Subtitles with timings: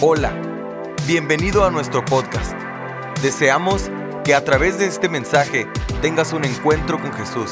[0.00, 0.30] Hola,
[1.08, 2.52] bienvenido a nuestro podcast.
[3.20, 3.90] Deseamos
[4.24, 5.66] que a través de este mensaje
[6.00, 7.50] tengas un encuentro con Jesús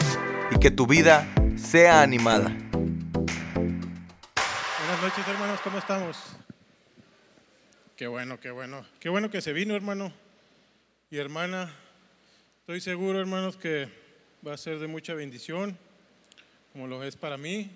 [0.53, 2.56] y que tu vida sea animada.
[3.53, 6.37] Buenas noches, hermanos, ¿cómo estamos?
[7.97, 8.87] Qué bueno, qué bueno.
[9.01, 10.13] Qué bueno que se vino, hermano
[11.10, 11.74] y hermana.
[12.60, 13.88] Estoy seguro, hermanos, que
[14.47, 15.76] va a ser de mucha bendición,
[16.73, 17.73] como lo es para mí.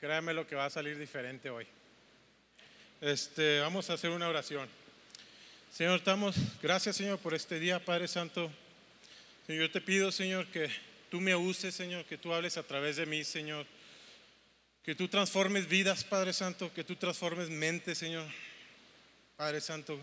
[0.00, 1.68] Créame lo que va a salir diferente hoy.
[3.00, 4.68] Este, vamos a hacer una oración.
[5.72, 8.50] Señor, estamos, gracias Señor por este día, Padre Santo.
[9.46, 10.68] Señor, yo te pido, Señor, que
[11.10, 13.64] tú me uses, Señor, que tú hables a través de mí, Señor.
[14.84, 18.26] Que tú transformes vidas, Padre Santo, que tú transformes mentes, Señor.
[19.34, 19.98] Padre Santo,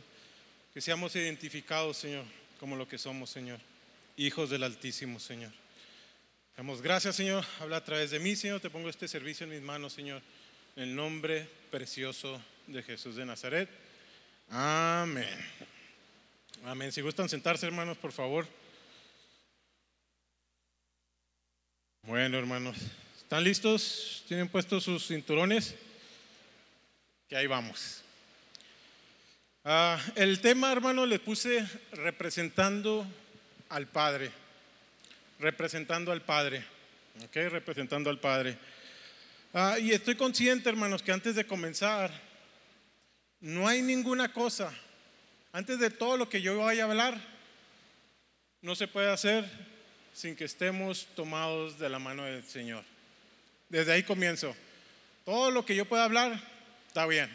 [0.74, 2.26] que seamos identificados, Señor,
[2.60, 3.60] como lo que somos, Señor.
[4.16, 5.52] Hijos del Altísimo, Señor.
[6.56, 7.46] Damos gracias, Señor.
[7.60, 8.60] Habla a través de mí, Señor.
[8.60, 10.24] Te pongo este servicio en mis manos, Señor.
[10.76, 13.70] En el nombre precioso de Jesús de Nazaret.
[14.50, 15.28] Amén.
[16.66, 16.92] Amén.
[16.92, 18.48] Si gustan sentarse, hermanos, por favor.
[22.04, 22.78] Bueno, hermanos,
[23.18, 24.24] ¿están listos?
[24.28, 25.76] ¿Tienen puestos sus cinturones?
[27.28, 28.02] Que ahí vamos.
[29.64, 33.06] Ah, el tema, hermano, le puse representando
[33.70, 34.32] al Padre.
[35.40, 36.66] Representando al Padre.
[37.26, 37.36] ¿Ok?
[37.50, 38.58] Representando al Padre.
[39.54, 42.27] Ah, y estoy consciente, hermanos, que antes de comenzar,
[43.42, 44.74] no hay ninguna cosa,
[45.52, 47.20] antes de todo lo que yo vaya a hablar,
[48.62, 49.46] no se puede hacer
[50.14, 52.84] sin que estemos tomados de la mano del Señor.
[53.70, 54.56] Desde ahí comienzo.
[55.26, 56.42] Todo lo que yo pueda hablar
[56.88, 57.30] está bien,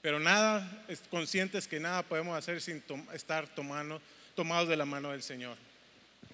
[0.00, 5.22] pero nada, es conscientes que nada podemos hacer sin estar tomados de la mano del
[5.22, 5.56] Señor.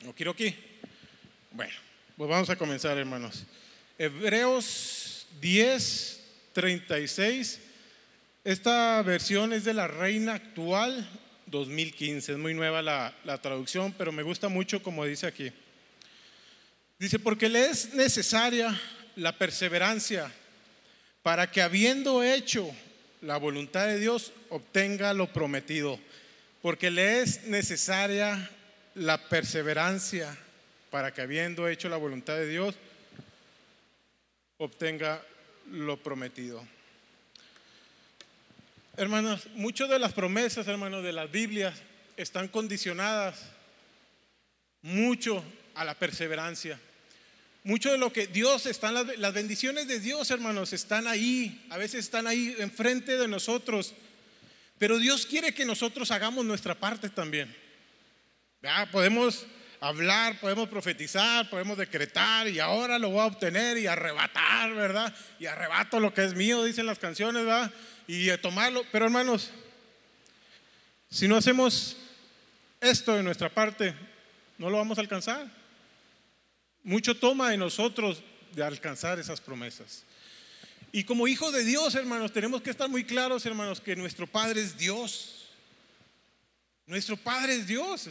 [0.03, 0.55] ¿No quiero aquí?
[1.50, 1.75] Bueno,
[2.16, 3.44] pues vamos a comenzar, hermanos.
[3.98, 7.60] Hebreos 10, 36
[8.47, 11.05] esta versión es de la Reina Actual
[11.47, 15.50] 2015, es muy nueva la, traducción, pero me gusta mucho como dice aquí.
[16.97, 18.81] Dice, porque le es necesaria
[19.16, 20.32] la perseverancia
[21.25, 22.72] para que habiendo hecho
[23.21, 25.98] la voluntad de Dios obtenga lo prometido.
[26.62, 28.48] Porque le es necesaria
[28.94, 30.38] la perseverancia
[30.92, 32.76] para que habiendo hecho la voluntad de Dios
[34.59, 35.21] obtenga
[35.69, 36.75] lo prometido.
[38.99, 41.75] Hermanos, muchas de las promesas, hermanos, de las Biblias
[42.17, 43.43] están condicionadas
[44.81, 46.81] mucho a la perseverancia.
[47.62, 52.07] Mucho de lo que Dios están, las, bendiciones de Dios, hermanos, están ahí, a veces
[52.07, 53.93] están ahí enfrente de nosotros,
[54.79, 57.55] pero Dios quiere que nosotros hagamos nuestra parte también.
[58.93, 59.45] Podemos
[59.78, 65.15] hablar, podemos profetizar, podemos decretar y ahora lo voy a obtener y arrebatar, ¿verdad?
[65.39, 67.71] Y arrebato lo que es mío, dicen las canciones, ¿verdad?
[68.06, 68.84] Y tomarlo.
[68.93, 69.50] Pero hermanos,
[71.11, 71.97] si no hacemos
[72.81, 73.94] esto de nuestra parte,
[74.59, 75.50] no lo vamos a alcanzar.
[76.83, 78.22] Mucho toma de nosotros
[78.53, 80.05] de alcanzar esas promesas.
[80.93, 84.62] Y como hijos de Dios, hermanos, tenemos que estar muy claros, hermanos, que nuestro Padre
[84.62, 85.49] es Dios.
[86.87, 88.09] Nuestro Padre es Dios,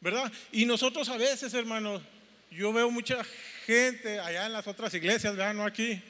[0.00, 0.30] ¿verdad?
[0.50, 2.02] Y nosotros a veces, hermanos,
[2.50, 3.22] yo veo mucha
[3.64, 5.54] gente allá en las otras iglesias, ¿verdad?
[5.54, 6.02] No aquí,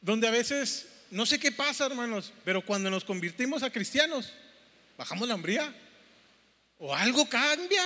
[0.00, 4.32] donde a veces no sé qué pasa, hermanos, pero cuando nos convertimos a cristianos,
[4.98, 5.72] bajamos la hambría
[6.76, 7.84] o algo cambia.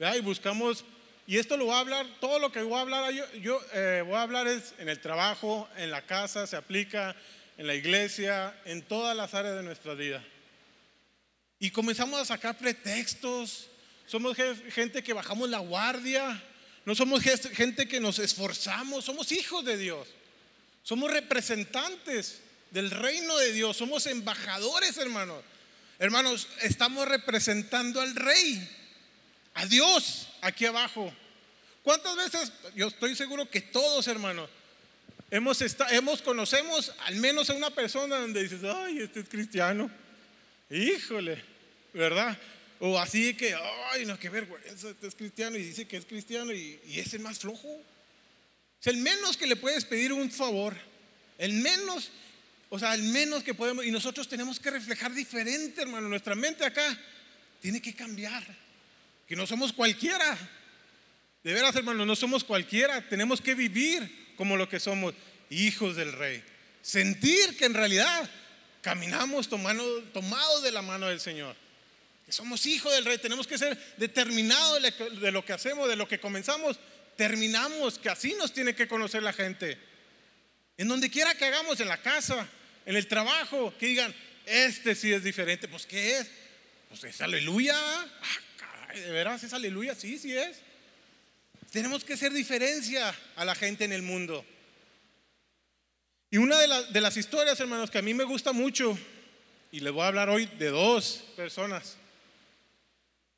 [0.00, 0.84] Y buscamos,
[1.24, 4.16] y esto lo voy a hablar, todo lo que voy a hablar, yo, eh, voy
[4.16, 7.14] a hablar es en el trabajo, en la casa, se aplica
[7.58, 10.20] en la iglesia, en todas las áreas de nuestra vida.
[11.60, 13.68] Y comenzamos a sacar pretextos,
[14.04, 14.36] somos
[14.70, 16.42] gente que bajamos la guardia,
[16.84, 20.15] no somos gente que nos esforzamos, somos hijos de Dios.
[20.86, 22.38] Somos representantes
[22.70, 25.42] del reino de Dios, somos embajadores, hermanos.
[25.98, 28.68] Hermanos, estamos representando al rey,
[29.54, 31.12] a Dios aquí abajo.
[31.82, 34.48] ¿Cuántas veces, yo estoy seguro que todos, hermanos,
[35.32, 35.58] hemos,
[35.90, 39.90] hemos conocemos al menos a una persona donde dices, ay, este es cristiano.
[40.70, 41.42] Híjole,
[41.94, 42.38] ¿verdad?
[42.78, 43.56] O así que,
[43.90, 47.12] ay, no, qué vergüenza, este es cristiano y dice que es cristiano y, y es
[47.12, 47.82] el más flojo
[48.84, 50.76] el menos que le puedes pedir un favor,
[51.38, 52.10] el menos,
[52.68, 56.64] o sea, el menos que podemos, y nosotros tenemos que reflejar diferente, hermano, nuestra mente
[56.64, 56.96] acá
[57.60, 58.44] tiene que cambiar,
[59.26, 60.38] que no somos cualquiera,
[61.42, 65.14] de veras, hermano, no somos cualquiera, tenemos que vivir como lo que somos,
[65.50, 66.42] hijos del rey,
[66.82, 68.30] sentir que en realidad
[68.82, 71.56] caminamos tomados tomado de la mano del Señor.
[72.24, 76.08] Que somos hijos del rey, tenemos que ser determinados de lo que hacemos, de lo
[76.08, 76.78] que comenzamos,
[77.16, 79.78] terminamos, que así nos tiene que conocer la gente.
[80.76, 82.48] En donde quiera que hagamos, en la casa,
[82.84, 84.14] En el trabajo, que digan,
[84.44, 85.66] este sí es diferente.
[85.66, 86.30] Pues, ¿qué es?
[86.88, 87.74] Pues es aleluya.
[87.76, 89.96] Ah, ¿de veras es aleluya?
[89.96, 90.58] Sí, sí es.
[91.72, 94.44] Tenemos que hacer diferencia a la gente en el mundo.
[96.30, 98.98] Y una de, las historias, hermanos, que a mí me gusta mucho,
[99.70, 101.96] y les voy a hablar hoy de dos personas.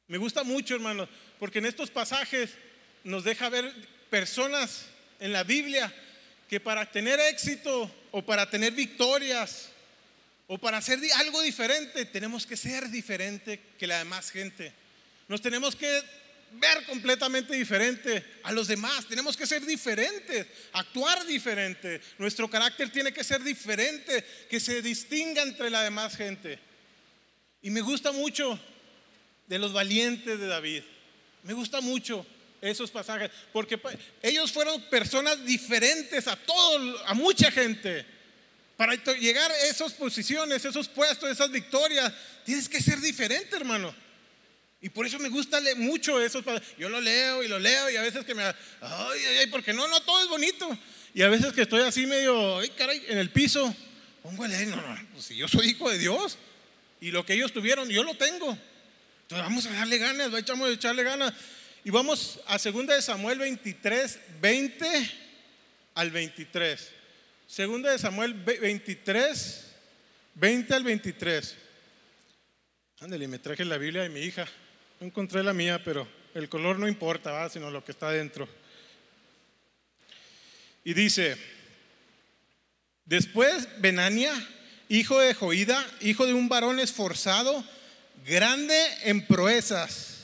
[0.07, 1.09] Me gusta mucho, hermanos,
[1.39, 2.51] porque en estos pasajes
[3.05, 3.73] nos deja ver
[4.11, 4.87] personas
[5.21, 5.93] en la Biblia
[6.49, 9.69] que para tener éxito o para tener victorias
[10.47, 14.73] o para hacer algo diferente, tenemos que ser diferente que la demás gente.
[15.29, 16.03] Nos tenemos que
[16.53, 19.07] ver completamente diferente a los demás.
[19.07, 22.01] Tenemos que ser diferentes, actuar diferente.
[22.17, 26.59] Nuestro carácter tiene que ser diferente, que se distinga entre la demás gente.
[27.61, 28.59] Y me gusta mucho
[29.47, 30.83] de los valientes de David.
[31.43, 32.27] Me gusta mucho
[32.61, 33.81] esos pasajes, porque
[34.23, 38.05] ellos fueron personas diferentes a todo, a mucha gente.
[38.77, 42.13] Para llegar a esas posiciones, esos puestos, esas victorias,
[42.45, 43.95] tienes que ser diferente, hermano.
[44.81, 46.43] Y por eso me gusta mucho eso.
[46.79, 48.45] Yo lo leo y lo leo y a veces que me...
[48.45, 50.79] Ay, ay, ay, porque no, no, todo es bonito.
[51.15, 53.75] Y a veces que estoy así medio, ay, caray, en el piso,
[54.23, 56.39] pongo a leer, no, no, pues si yo soy hijo de Dios
[57.01, 58.57] y lo que ellos tuvieron, yo lo tengo.
[59.23, 61.35] Entonces vamos a darle ganas, vamos a echarle ganas.
[61.89, 65.11] Y vamos a 2 de Samuel 23, 20
[65.95, 66.91] al 23.
[67.57, 69.65] 2 de Samuel 23,
[70.35, 71.57] 20 al 23.
[73.01, 74.47] Ándale, me traje la Biblia de mi hija.
[75.01, 78.47] No encontré la mía, pero el color no importa, sino lo que está dentro.
[80.85, 81.39] Y dice,
[83.07, 84.35] después Benania,
[84.91, 87.65] hijo de Joida, hijo de un varón esforzado,
[88.27, 90.18] grande en proezas.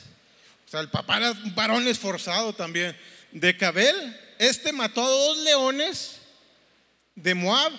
[0.65, 2.97] O sea, el papá era un varón esforzado también.
[3.31, 3.95] De Cabel,
[4.39, 6.17] este mató a dos leones
[7.15, 7.71] de Moab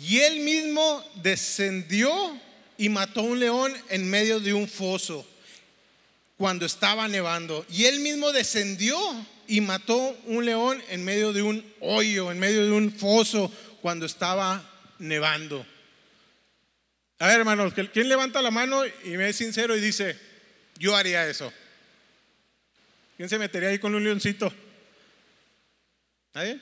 [0.00, 2.40] y él mismo descendió
[2.76, 5.26] y mató a un león en medio de un foso
[6.36, 7.64] cuando estaba nevando.
[7.70, 8.98] Y él mismo descendió
[9.46, 9.96] y mató
[10.26, 15.64] un león en medio de un hoyo, en medio de un foso, cuando estaba nevando.
[17.18, 20.18] A ver, hermanos, ¿quién levanta la mano y me es sincero y dice,
[20.78, 21.52] yo haría eso?
[23.16, 24.52] ¿Quién se metería ahí con un leoncito?
[26.34, 26.60] ¿Nadie?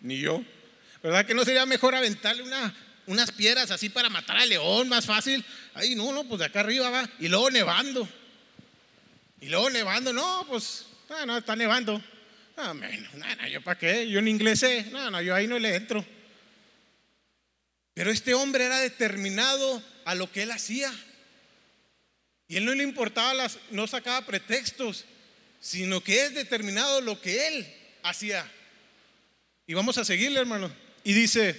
[0.00, 0.42] Ni yo.
[1.02, 2.74] ¿Verdad que no sería mejor aventarle una,
[3.06, 5.44] unas piedras así para matar al león más fácil?
[5.74, 7.08] Ay, no, no, pues de acá arriba va.
[7.18, 8.08] Y luego nevando.
[9.40, 12.02] Y luego nevando, no, pues, no, no, está nevando.
[12.56, 15.76] No, no, yo para qué, yo en inglés sé, no, no, yo ahí no le
[15.76, 16.04] entro.
[17.94, 20.92] Pero este hombre era determinado a lo que él hacía.
[22.48, 25.04] Y él no le importaba las, no sacaba pretextos,
[25.60, 28.50] sino que es determinado lo que él hacía.
[29.66, 30.70] Y vamos a seguirle, hermano.
[31.04, 31.54] Y dice,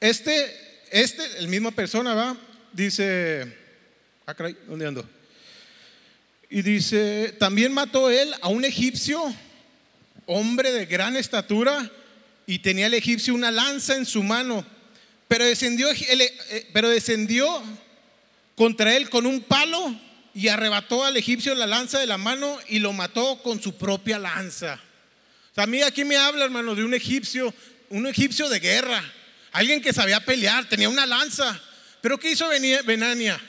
[0.00, 0.54] este,
[0.90, 2.36] este, el misma persona, va,
[2.72, 3.56] dice,
[4.26, 4.34] ah,
[4.66, 5.08] ¿dónde ando?
[6.48, 9.34] Y dice, también mató él a un egipcio,
[10.26, 11.90] hombre de gran estatura,
[12.46, 14.64] y tenía el egipcio una lanza en su mano,
[15.28, 17.62] pero descendió, eh, pero descendió
[18.54, 19.98] contra él con un palo
[20.36, 24.18] y arrebató al egipcio la lanza de la mano y lo mató con su propia
[24.18, 24.78] lanza.
[25.56, 27.54] a mí aquí me habla, hermano, de un egipcio,
[27.88, 29.02] un egipcio de guerra,
[29.52, 31.58] alguien que sabía pelear, tenía una lanza.
[32.02, 32.48] Pero ¿qué hizo
[32.84, 33.40] Benania?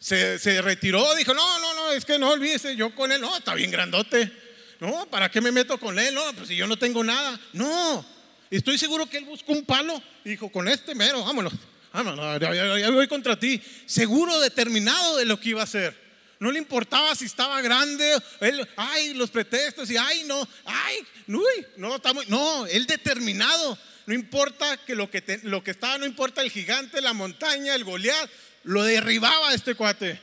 [0.00, 3.54] se, retiró, dijo, no, no, no, es que no olvídese, yo con él, no, está
[3.54, 4.32] bien grandote.
[4.80, 6.12] No, ¿para qué me meto con él?
[6.12, 7.38] No, pues si yo no tengo nada.
[7.52, 8.04] No,
[8.50, 10.02] estoy seguro que él buscó un palo.
[10.24, 11.52] Dijo, con este mero, vámonos,
[11.92, 13.62] vámonos, ya, voy contra ti.
[13.86, 16.09] Seguro, determinado de lo que iba a hacer.
[16.40, 20.96] No le importaba si estaba grande, él, ay, los pretextos y ay, no, ay,
[21.28, 23.78] uy, no, está muy, no, él determinado.
[24.06, 27.84] No importa que lo que, lo que estaba, no importa el gigante, la montaña, el
[27.84, 28.30] Goliat,
[28.64, 30.18] lo derribaba este cuate.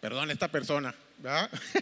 [0.00, 0.94] Perdón, esta persona.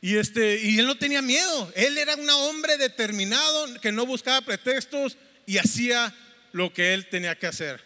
[0.00, 1.72] Y, este, y él no tenía miedo.
[1.74, 6.14] Él era un hombre determinado que no buscaba pretextos y hacía
[6.52, 7.82] lo que él tenía que hacer.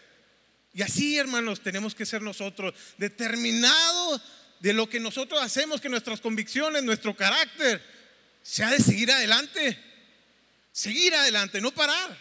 [0.75, 4.21] Y así, hermanos, tenemos que ser nosotros, determinados
[4.63, 7.83] de lo que nosotros hacemos, que nuestras convicciones, nuestro carácter,
[8.41, 9.77] se ha de seguir adelante.
[10.71, 12.17] Seguir adelante, no parar.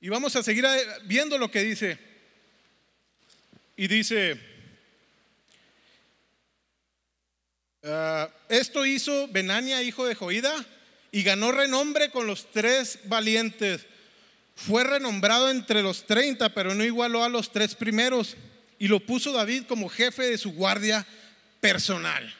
[0.00, 0.64] Y vamos a seguir
[1.06, 1.98] viendo lo que dice
[3.76, 4.40] y dice,
[7.82, 10.64] ah, esto hizo Benania, hijo de Joida,
[11.10, 13.84] y ganó renombre con los tres valientes.
[14.54, 18.36] Fue renombrado entre los treinta, pero no igualó a los tres primeros.
[18.80, 21.06] Y lo puso David como jefe de su guardia
[21.60, 22.34] personal.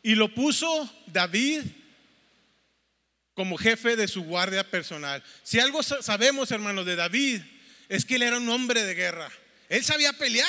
[0.00, 1.62] Y lo puso David
[3.34, 5.24] como jefe de su guardia personal.
[5.42, 7.42] Si algo sabemos, hermanos, de David,
[7.88, 9.28] es que él era un hombre de guerra.
[9.68, 10.46] Él sabía pelear.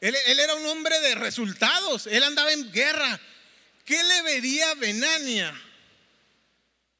[0.00, 2.06] Él, era un hombre de resultados.
[2.06, 3.18] Él andaba en guerra.
[3.84, 5.60] ¿Qué le vería Benania?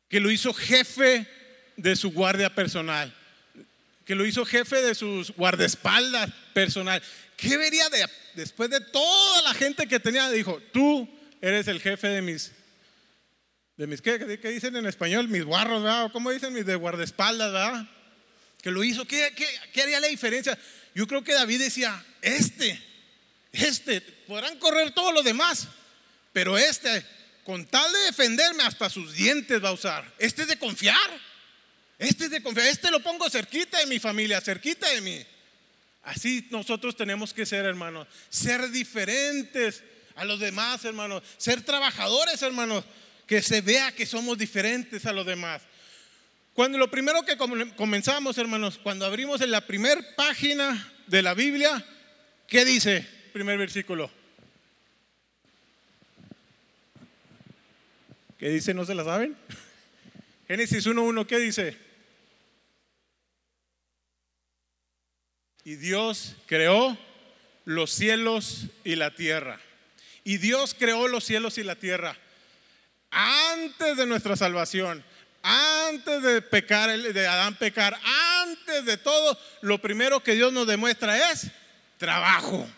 [0.09, 1.29] Que lo hizo jefe
[1.77, 3.15] de su guardia personal.
[4.05, 7.01] Que lo hizo jefe de sus guardaespaldas personal.
[7.37, 10.31] ¿Qué vería de, después de toda la gente que tenía?
[10.31, 11.09] Dijo, tú
[11.41, 12.53] eres el jefe de mis,
[13.77, 15.29] de mis, ¿qué, qué dicen en español?
[15.29, 16.11] Mis guarros, ¿verdad?
[16.13, 17.87] ¿Cómo dicen mis de guardaespaldas, verdad?
[18.63, 20.59] Que lo hizo, ¿qué, qué, qué haría la diferencia?
[20.95, 22.83] Yo creo que David decía, este,
[23.53, 25.69] este, podrán correr todos los demás,
[26.33, 27.05] pero este,
[27.45, 30.11] con tal de defenderme, hasta sus dientes va a usar.
[30.19, 30.97] Este es de confiar.
[31.99, 32.67] Este es de confiar.
[32.67, 35.25] Este lo pongo cerquita de mi familia, cerquita de mí.
[36.07, 38.07] Así nosotros tenemos que ser, hermanos.
[38.29, 39.83] Ser diferentes
[40.15, 41.25] a los demás, hermanos.
[41.37, 42.85] Ser trabajadores, hermanos.
[43.27, 45.63] Que se vea que somos diferentes a los demás.
[46.55, 51.85] Cuando lo primero que comenzamos, hermanos, cuando abrimos en la primera página de la Biblia,
[52.47, 53.05] ¿qué dice?
[53.33, 54.09] Primer versículo.
[58.39, 58.73] ¿Qué dice?
[58.75, 59.37] ¿No se la saben?
[60.47, 61.86] Génesis 1.1, ¿qué dice?
[65.67, 66.97] Y Dios creó
[67.65, 69.59] los cielos y la tierra.
[70.23, 72.17] Y Dios creó los cielos y la tierra
[73.11, 75.05] antes de nuestra salvación,
[75.43, 77.99] antes de pecar, de Adán pecar,
[78.43, 81.49] antes de todo, lo primero que Dios nos demuestra es
[81.99, 82.69] trabajo.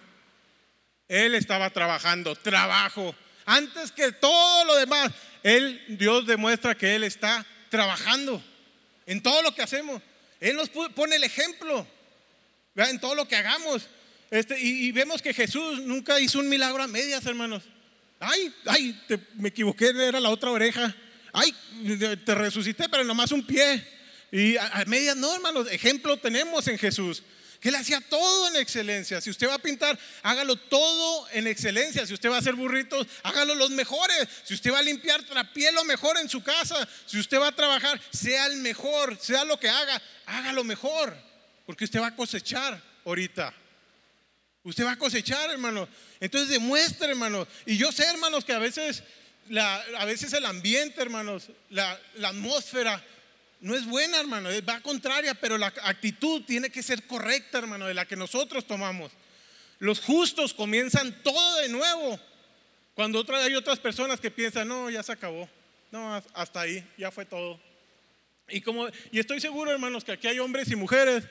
[1.09, 3.15] Él estaba trabajando, trabajo.
[3.45, 8.43] Antes que todo lo demás, él, Dios demuestra que Él está trabajando
[9.05, 10.01] en todo lo que hacemos.
[10.41, 11.87] Él nos pone el ejemplo
[12.87, 13.89] en todo lo que hagamos.
[14.31, 17.65] Este, y, vemos que Jesús nunca hizo un milagro a medias, hermanos.
[18.21, 19.01] Ay, ay,
[19.35, 20.95] me equivoqué, era la otra oreja.
[21.33, 21.55] Ay,
[22.25, 23.85] te resucité, pero nomás un pie.
[24.31, 25.67] Y a, a medias no, hermanos.
[25.71, 27.23] Ejemplo tenemos en Jesús
[27.61, 29.21] que él hacía todo en excelencia.
[29.21, 32.07] Si usted va a pintar, hágalo todo en excelencia.
[32.07, 34.29] Si usted va a hacer burritos, hágalo los mejores.
[34.45, 36.89] Si usted va a limpiar, trapie lo mejor en su casa.
[37.07, 41.28] Si usted va a trabajar, sea el mejor, sea lo que haga, hágalo mejor.
[41.69, 43.53] Porque usted va a cosechar ahorita.
[44.63, 45.87] Usted va a cosechar, hermano.
[46.19, 47.47] Entonces demuestre, hermano.
[47.67, 49.03] Y yo sé, hermanos, que a veces,
[49.55, 53.05] a veces el ambiente, hermanos, la, la atmósfera
[53.61, 57.93] no es buena, hermano, va contraria, pero la actitud tiene que ser correcta, hermano, de
[57.93, 59.13] la que nosotros tomamos.
[59.79, 62.19] Los justos comienzan todo de nuevo.
[62.95, 65.47] Cuando hay otras personas que piensan, no, ya se acabó.
[65.93, 67.61] No, hasta ahí, ya fue todo.
[68.49, 71.25] Y, como, y estoy seguro, hermanos, que aquí hay hombres y mujeres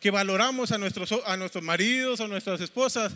[0.00, 3.12] que valoramos a nuestros, a nuestros maridos, a nuestras esposas,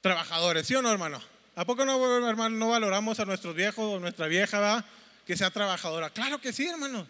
[0.00, 1.20] trabajadores, ¿sí o no, hermano?
[1.56, 4.84] ¿A poco no, hermano, no valoramos a nuestros viejos o nuestra vieja?
[5.26, 6.10] Que sea trabajadora.
[6.10, 7.06] Claro que sí, hermano.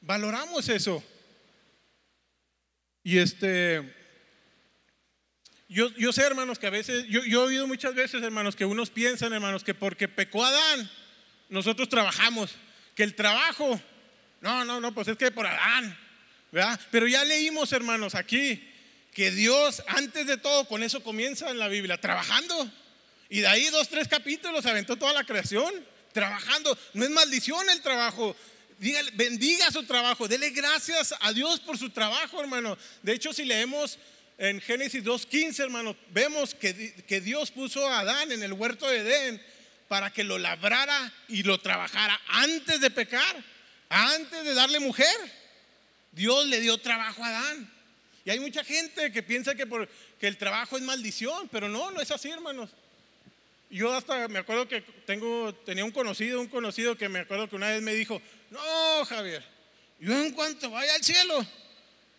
[0.00, 1.04] Valoramos eso.
[3.04, 3.94] Y este,
[5.68, 8.64] yo, yo sé, hermanos, que a veces, yo, yo he oído muchas veces, hermanos, que
[8.64, 10.90] unos piensan, hermanos, que porque pecó Adán,
[11.50, 12.56] nosotros trabajamos,
[12.94, 13.80] que el trabajo,
[14.40, 15.96] no, no, no, pues es que por Adán,
[16.90, 18.62] Pero ya leímos, hermanos, aquí,
[19.12, 22.70] que Dios, antes de todo, con eso comienza en la Biblia, trabajando.
[23.28, 25.72] Y de ahí dos, tres capítulos aventó toda la creación,
[26.12, 26.78] trabajando.
[26.94, 28.34] No es maldición el trabajo,
[29.14, 32.78] bendiga su trabajo, dele gracias a Dios por su trabajo, hermano.
[33.02, 33.98] De hecho, si leemos
[34.38, 38.98] en Génesis 2.15, hermano, vemos que, que Dios puso a Adán en el huerto de
[38.98, 39.42] Edén
[39.88, 43.44] para que lo labrara y lo trabajara antes de pecar,
[43.88, 45.37] antes de darle mujer.
[46.18, 47.72] Dios le dio trabajo a Adán.
[48.24, 51.92] Y hay mucha gente que piensa que, por, que el trabajo es maldición, pero no,
[51.92, 52.70] no es así, hermanos.
[53.70, 57.54] Yo hasta me acuerdo que tengo, tenía un conocido, un conocido que me acuerdo que
[57.54, 58.20] una vez me dijo,
[58.50, 59.44] no, Javier,
[60.00, 61.46] yo en cuanto vaya al cielo,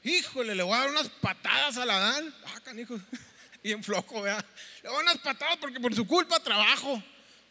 [0.06, 2.98] híjole, le voy a dar unas patadas a Adán, ah, canijo,
[3.64, 4.46] en flojo, ¿verdad?
[4.82, 7.04] Le voy a dar unas patadas porque por su culpa trabajo.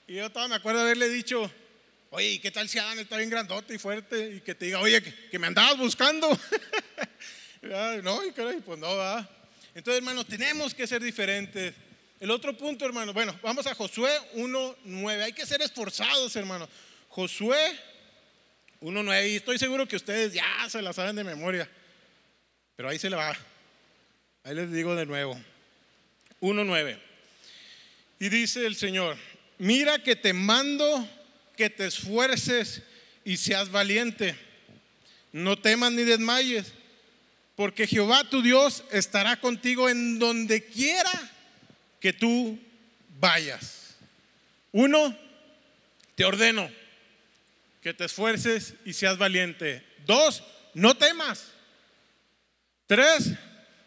[0.07, 1.51] Y yo todavía me acuerdo haberle dicho,
[2.11, 4.37] oye, ¿y qué tal si Adán está bien grandote y fuerte?
[4.37, 6.29] Y que te diga, oye, que, me andabas buscando.
[8.03, 9.29] no, y pues no, va.
[9.75, 11.75] Entonces, hermanos, tenemos que ser diferentes.
[12.21, 15.23] El otro punto, hermano, bueno, vamos a Josué 1.9.
[15.23, 16.69] Hay que ser esforzados, hermano.
[17.09, 17.79] Josué
[18.81, 19.31] 1.9.
[19.31, 21.69] Y estoy seguro que ustedes ya se la saben de memoria.
[22.75, 23.37] Pero ahí se le va.
[24.43, 25.35] Ahí les digo de nuevo.
[26.41, 26.99] 1.9.
[28.21, 29.17] Y dice el Señor,
[29.59, 31.09] mira que te mando
[31.59, 32.83] que te esfuerces
[33.25, 34.39] y seas valiente.
[35.33, 36.73] No temas ni desmayes,
[37.57, 41.11] porque Jehová tu Dios estará contigo en donde quiera
[42.01, 42.59] que tú
[43.19, 43.97] vayas.
[44.71, 45.19] Uno,
[46.15, 46.71] te ordeno
[47.83, 49.85] que te esfuerces y seas valiente.
[50.07, 51.49] Dos, no temas.
[52.87, 53.33] Tres,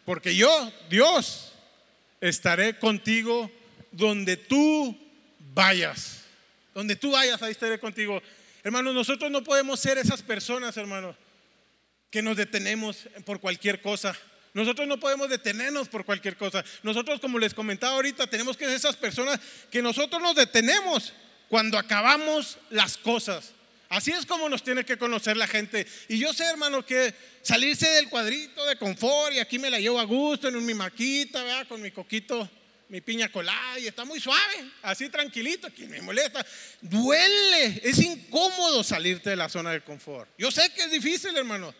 [0.04, 1.52] porque yo, Dios,
[2.20, 3.50] estaré contigo
[3.92, 4.98] donde tú
[5.54, 6.21] vayas.
[6.74, 8.22] Donde tú vayas, ahí estaré contigo.
[8.62, 11.16] Hermanos, nosotros no podemos ser esas personas, hermanos,
[12.10, 14.16] que nos detenemos por cualquier cosa.
[14.54, 16.64] Nosotros no podemos detenernos por cualquier cosa.
[16.82, 21.12] Nosotros, como les comentaba ahorita, tenemos que ser esas personas que nosotros nos detenemos
[21.48, 23.52] cuando acabamos las cosas.
[23.88, 25.86] Así es como nos tiene que conocer la gente.
[26.08, 30.00] Y yo sé, hermano, que salirse del cuadrito de confort y aquí me la llevo
[30.00, 31.68] a gusto en mi maquita, ¿verdad?
[31.68, 32.48] con mi coquito,
[32.92, 36.44] mi piña colada y está muy suave, así tranquilito, aquí me molesta.
[36.82, 40.28] Duele, es incómodo salirte de la zona de confort.
[40.36, 41.74] Yo sé que es difícil, hermano.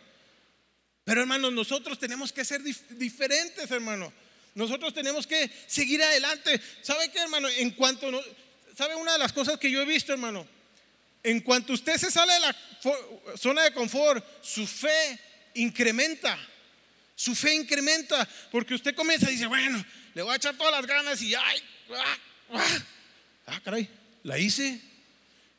[1.03, 4.11] Pero hermano, nosotros tenemos que ser diferentes, hermano.
[4.55, 6.59] Nosotros tenemos que seguir adelante.
[6.81, 7.47] ¿Sabe qué, hermano?
[7.47, 8.09] En cuanto,
[8.75, 10.47] ¿sabe una de las cosas que yo he visto, hermano?
[11.21, 12.57] En cuanto usted se sale de la
[13.37, 15.19] zona de confort, su fe
[15.53, 16.39] incrementa.
[17.15, 20.85] Su fe incrementa porque usted comienza y dice, bueno, le voy a echar todas las
[20.85, 22.17] ganas y ay, ah,
[22.53, 22.79] ah,
[23.47, 23.89] ah caray,
[24.23, 24.79] la hice.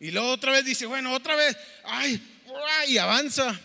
[0.01, 3.59] Y luego otra vez dice, bueno, otra vez, ay, ah", y avanza.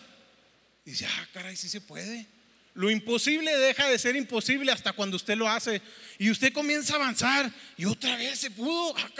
[0.84, 2.26] Y dice, ah, caray, sí se puede.
[2.74, 5.82] Lo imposible deja de ser imposible hasta cuando usted lo hace.
[6.18, 7.52] Y usted comienza a avanzar.
[7.76, 8.96] Y otra vez se pudo.
[8.96, 9.10] Ah,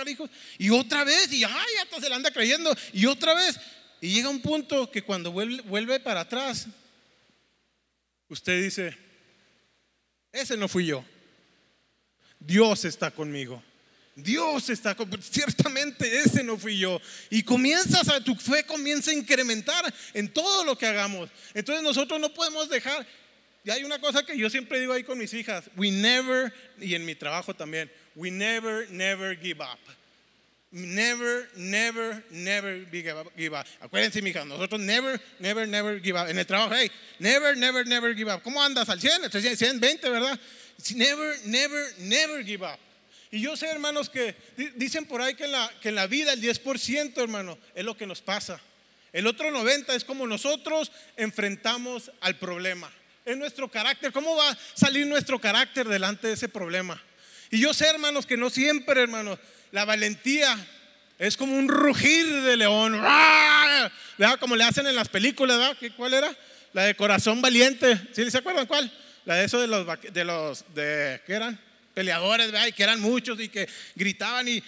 [0.56, 1.32] y otra vez.
[1.32, 2.74] Y ay, hasta se la anda creyendo.
[2.92, 3.58] Y otra vez.
[4.00, 6.68] Y llega un punto que cuando vuelve, vuelve para atrás,
[8.28, 8.96] usted dice,
[10.32, 11.04] ese no fui yo.
[12.40, 13.62] Dios está conmigo.
[14.16, 15.22] Dios está conmigo.
[15.22, 17.00] Ciertamente ese no fui yo.
[17.30, 21.30] Y comienzas a, tu fe comienza a incrementar en todo lo que hagamos.
[21.54, 23.06] Entonces nosotros no podemos dejar
[23.64, 26.94] y hay una cosa que yo siempre digo ahí con mis hijas, we never, y
[26.94, 29.78] en mi trabajo también, we never, never give up.
[30.72, 33.66] Never, never, never give up.
[33.80, 36.28] Acuérdense, hija nosotros never, never, never give up.
[36.28, 38.40] En el trabajo, hey, never, never, never give up.
[38.42, 39.30] ¿Cómo andas al 100?
[39.30, 40.38] 120, ¿verdad?
[40.94, 42.78] Never, never, never give up.
[43.30, 44.34] Y yo sé, hermanos, que
[44.76, 48.60] dicen por ahí que en la, vida el 10%, hermano, es lo que nos pasa.
[49.12, 52.90] El otro 90% es como nosotros enfrentamos al problema
[53.24, 54.12] es nuestro carácter.
[54.12, 57.00] ¿Cómo va a salir nuestro carácter delante de ese problema?
[57.50, 59.38] Y yo sé, hermanos, que no siempre, hermanos,
[59.72, 60.56] la valentía
[61.18, 62.92] es como un rugir de león.
[64.18, 64.38] ¿Verdad?
[64.38, 65.76] Como le hacen en las películas, ¿verdad?
[65.96, 66.36] ¿Cuál era?
[66.72, 68.00] La de corazón valiente.
[68.12, 68.90] ¿Sí se acuerdan cuál?
[69.24, 71.58] La de eso de los, de los, de, ¿qué eran?
[71.94, 72.66] Peleadores, ¿verdad?
[72.66, 74.62] Y que eran muchos y que gritaban y,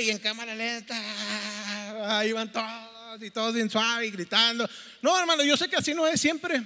[0.00, 4.68] y en cámara lenta, ahí iban todos y todos bien suave y gritando.
[5.02, 6.62] No, hermano, yo sé que así no es siempre.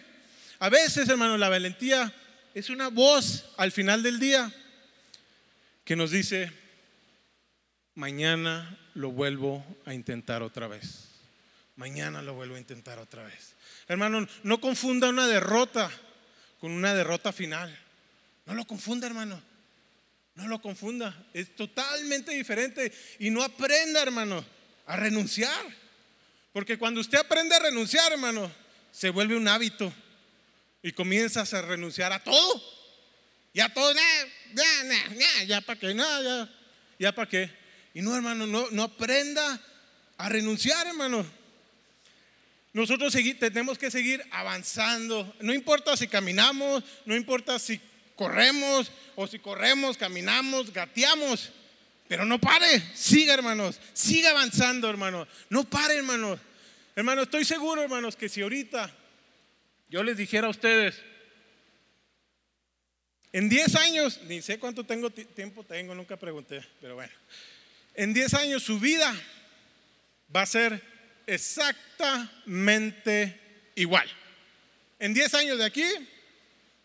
[0.59, 2.13] A veces, hermano, la valentía
[2.55, 4.53] es una voz al final del día
[5.85, 6.51] que nos dice,
[7.95, 11.09] mañana lo vuelvo a intentar otra vez.
[11.77, 13.55] Mañana lo vuelvo a intentar otra vez.
[13.89, 15.91] Hermano, no confunda una derrota
[16.65, 17.79] con una derrota final.
[18.47, 19.39] No lo confunda, hermano.
[20.35, 21.15] No lo confunda.
[21.35, 22.91] Es totalmente diferente.
[23.19, 24.43] Y no aprenda, hermano,
[24.87, 25.63] a renunciar.
[26.55, 28.51] Porque cuando usted aprende a renunciar, hermano,
[28.93, 29.93] se vuelve un hábito
[30.83, 32.63] y comienzas a renunciar a todo.
[33.53, 36.49] Ya todo, ya, para qué, ya,
[36.99, 37.51] ya para qué.
[37.93, 39.61] Y no, hermano, no, no aprenda
[40.17, 41.27] a renunciar, hermano.
[42.75, 45.33] Nosotros tenemos que seguir avanzando.
[45.41, 47.81] No importa si caminamos, no importa si
[48.17, 51.53] corremos o si corremos, caminamos, gateamos.
[52.09, 56.41] Pero no pare, siga hermanos, siga avanzando hermanos, no pare hermanos.
[56.97, 58.93] Hermano, estoy seguro hermanos que si ahorita
[59.89, 61.01] yo les dijera a ustedes,
[63.33, 67.13] en 10 años, ni sé cuánto tengo tiempo tengo, nunca pregunté, pero bueno,
[67.95, 69.15] en 10 años su vida
[70.35, 70.94] va a ser
[71.27, 73.41] exactamente
[73.75, 74.09] igual.
[74.99, 75.87] En 10 años de aquí,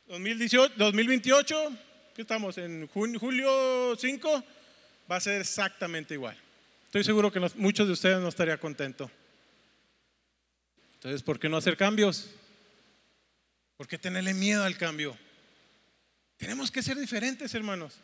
[0.07, 1.77] 2018, 2028,
[2.15, 4.43] que estamos en julio 5,
[5.09, 6.37] va a ser exactamente igual.
[6.85, 9.11] Estoy seguro que muchos de ustedes no estarían contentos.
[10.95, 12.29] Entonces, ¿por qué no hacer cambios?
[13.77, 15.17] ¿Por qué tenerle miedo al cambio?
[16.37, 17.95] Tenemos que ser diferentes, hermanos.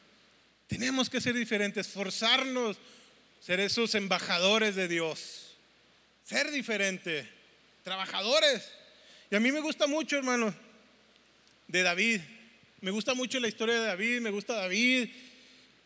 [0.67, 2.77] Tenemos que ser diferentes, forzarnos,
[3.39, 5.44] ser esos embajadores de Dios.
[6.25, 7.29] Ser diferente,
[7.83, 8.71] trabajadores.
[9.29, 10.55] Y a mí me gusta mucho, hermano,
[11.67, 12.19] de David.
[12.81, 15.07] Me gusta mucho la historia de David, me gusta David.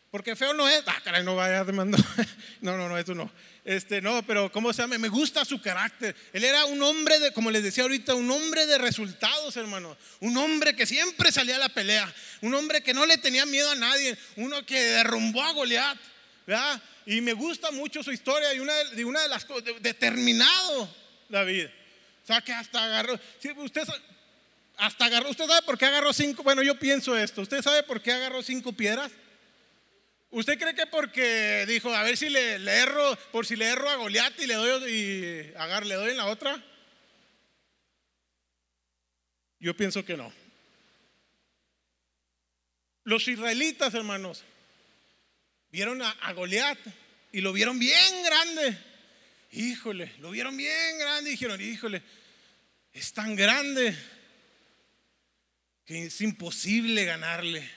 [0.10, 0.82] Porque feo no es.
[0.88, 2.00] Ah, caray, no vaya demandar.
[2.62, 3.32] No, no, no, eso no.
[3.64, 4.98] Este, no, pero ¿cómo se llama?
[4.98, 6.14] Me gusta su carácter.
[6.34, 9.96] Él era un hombre de, como les decía ahorita, un hombre de resultados, hermano.
[10.20, 12.14] Un hombre que siempre salía a la pelea.
[12.42, 14.18] Un hombre que no le tenía miedo a nadie.
[14.36, 15.98] Uno que derrumbó a Goliat.
[17.06, 20.94] Y me gusta mucho su historia y una de, una de las cosas, determinado
[21.28, 21.68] David.
[22.24, 23.20] O sea, que hasta agarró.
[23.58, 23.88] usted
[24.78, 26.44] hasta agarró, ¿usted sabe por qué agarró cinco?
[26.44, 29.12] Bueno, yo pienso esto, ¿usted sabe por qué agarró cinco piedras?
[30.32, 33.96] ¿Usted cree que porque dijo, a ver si le, erro, por si le erro a
[33.96, 36.64] Goliat y le doy y agar, le doy en la otra?
[39.60, 40.32] Yo pienso que no.
[43.04, 44.44] Los israelitas, hermanos,
[45.72, 46.80] vieron a, a Goliat
[47.32, 48.78] y lo vieron bien grande.
[49.52, 52.02] Híjole, lo vieron bien grande y dijeron, híjole,
[52.94, 53.96] es tan grande
[55.86, 57.68] que es imposible ganarle.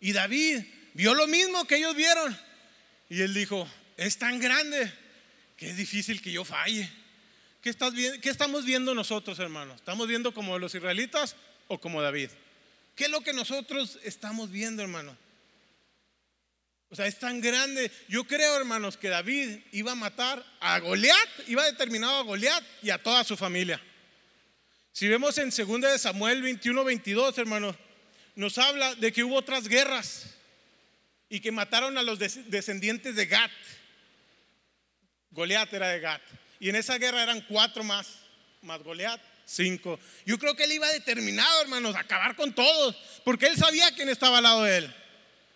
[0.00, 0.62] Y David
[0.94, 2.36] vio lo mismo que ellos vieron.
[3.08, 4.92] Y él dijo, es tan grande
[5.56, 6.90] que es difícil que yo falle.
[7.60, 9.76] ¿Qué, estás ¿Qué estamos viendo nosotros, hermanos?
[9.76, 11.36] ¿Estamos viendo como los israelitas
[11.68, 12.30] o como David?
[12.94, 15.16] ¿Qué es lo que nosotros estamos viendo, hermanos?
[16.90, 17.90] O sea, es tan grande.
[18.08, 22.90] Yo creo, hermanos, que David iba a matar a Goliat, iba determinado a Goliat y
[22.90, 23.80] a toda su familia.
[24.92, 27.76] Si vemos en 2 de Samuel 21, 22, hermanos,
[28.34, 30.34] nos habla de que hubo otras guerras
[31.28, 33.50] y que mataron a los descendientes de Gat.
[35.32, 36.22] Goliat era de Gat.
[36.60, 38.20] Y en esa guerra eran cuatro más,
[38.62, 39.98] más Goliat, cinco.
[40.24, 44.08] Yo creo que él iba determinado, hermanos, a acabar con todos, porque él sabía quién
[44.08, 44.94] estaba al lado de él.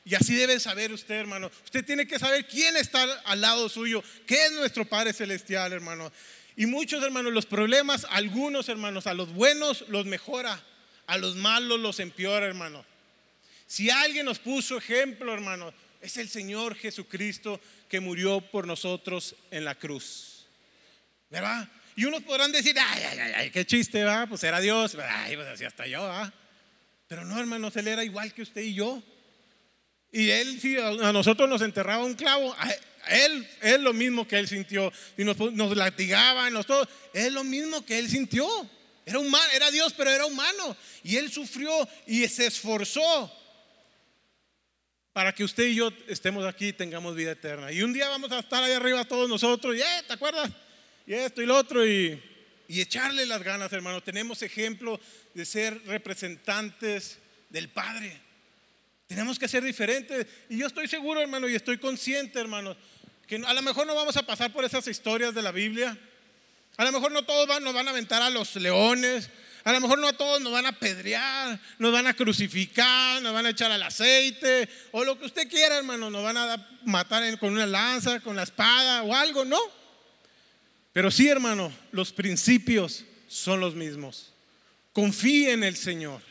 [0.05, 1.51] Y así debe saber usted, hermano.
[1.65, 6.11] Usted tiene que saber quién está al lado suyo, qué es nuestro Padre Celestial, hermano.
[6.57, 10.63] Y muchos hermanos, los problemas, algunos hermanos, a los buenos los mejora,
[11.07, 12.85] a los malos los empeora, hermano.
[13.67, 19.65] Si alguien nos puso ejemplo, hermano, es el Señor Jesucristo que murió por nosotros en
[19.65, 20.47] la cruz.
[21.29, 21.69] ¿Verdad?
[21.95, 25.49] Y unos podrán decir, ay, ay, ay, qué chiste, va, pues era Dios, ay, pues
[25.49, 26.33] así hasta yo, va.
[27.07, 29.03] Pero no, hermanos, Él era igual que usted y yo.
[30.13, 32.55] Y Él, si a nosotros nos enterraba un clavo,
[33.09, 34.93] él es lo mismo que él sintió.
[35.17, 36.89] Y nos, nos latigaban, nos todo.
[37.13, 38.49] Es lo mismo que él sintió.
[39.05, 40.77] Era, humano, era Dios, pero era humano.
[41.03, 41.71] Y él sufrió
[42.07, 43.33] y se esforzó
[45.13, 47.73] para que usted y yo estemos aquí y tengamos vida eterna.
[47.73, 49.77] Y un día vamos a estar ahí arriba todos nosotros.
[49.77, 50.51] Y, eh, ¿te acuerdas?
[51.07, 51.87] Y esto y lo otro.
[51.87, 52.23] Y,
[52.69, 54.03] y echarle las ganas, hermano.
[54.03, 55.01] Tenemos ejemplo
[55.35, 57.19] de ser representantes
[57.49, 58.30] del Padre.
[59.11, 60.25] Tenemos que ser diferentes.
[60.49, 62.77] Y yo estoy seguro, hermano, y estoy consciente, hermano,
[63.27, 65.99] que a lo mejor no vamos a pasar por esas historias de la Biblia.
[66.77, 69.29] A lo mejor no todos nos van a aventar a los leones.
[69.65, 73.35] A lo mejor no a todos nos van a pedrear, nos van a crucificar, nos
[73.35, 77.37] van a echar al aceite, o lo que usted quiera, hermano, nos van a matar
[77.41, 79.59] con una lanza, con la espada o algo, ¿no?
[80.93, 84.33] Pero sí, hermano, los principios son los mismos.
[84.93, 86.23] Confíe en el Señor.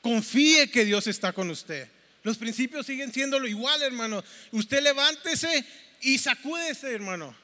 [0.00, 1.93] Confíe que Dios está con usted.
[2.24, 4.24] Los principios siguen siendo lo igual, hermano.
[4.50, 5.64] Usted levántese
[6.00, 7.36] y sacúdese, hermano.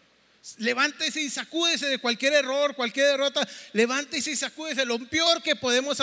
[0.56, 3.46] Levántese y sacúdese de cualquier error, cualquier derrota.
[3.74, 4.86] Levántese y sacúdese.
[4.86, 5.98] Lo peor que podemos,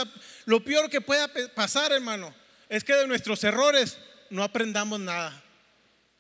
[0.46, 2.34] lo peor que pueda pasar, hermano,
[2.70, 3.98] es que de nuestros errores
[4.30, 5.44] no aprendamos nada.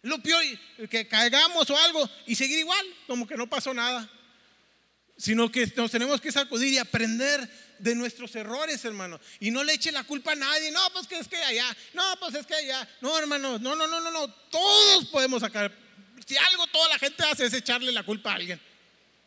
[0.01, 0.43] Lo peor
[0.89, 4.09] que caigamos o algo y seguir igual, como que no pasó nada.
[5.17, 7.49] Sino que nos tenemos que sacudir y aprender
[7.79, 9.19] de nuestros errores, hermano.
[9.39, 10.71] Y no le eche la culpa a nadie.
[10.71, 11.75] No, pues que es que allá.
[11.93, 12.87] No, pues es que allá.
[13.01, 13.57] No, hermano.
[13.59, 14.27] No, no, no, no, no.
[14.51, 15.71] Todos podemos sacar.
[16.25, 18.61] Si algo toda la gente hace es echarle la culpa a alguien.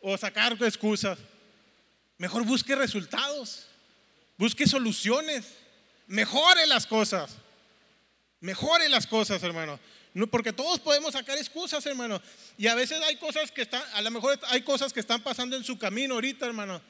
[0.01, 1.19] O sacar excusas.
[2.19, 3.67] Mejor busque resultados.
[4.37, 5.45] Busque soluciones.
[6.07, 7.37] Mejore las cosas.
[8.41, 9.79] Mejore las cosas, hermano.
[10.31, 12.21] Porque todos podemos sacar excusas, hermano.
[12.59, 15.57] Y a veces hay cosas que están, a lo mejor hay cosas que están pasando
[15.57, 16.81] en su camino ahorita, hermano.